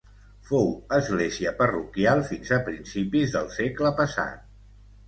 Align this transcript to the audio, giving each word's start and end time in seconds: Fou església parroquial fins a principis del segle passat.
Fou 0.51 0.71
església 0.97 1.53
parroquial 1.61 2.25
fins 2.33 2.55
a 2.59 2.61
principis 2.71 3.39
del 3.39 3.55
segle 3.61 3.95
passat. 4.03 4.47